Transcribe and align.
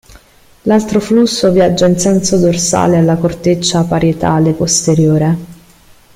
L'altro 0.63 0.99
flusso 0.99 1.51
viaggia 1.51 1.85
in 1.85 1.99
senso 1.99 2.39
dorsale 2.39 2.97
alla 2.97 3.17
corteccia 3.17 3.83
parietale 3.83 4.53
posteriore. 4.53 5.37